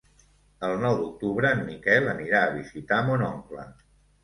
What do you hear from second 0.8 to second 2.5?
nou d'octubre en Miquel anirà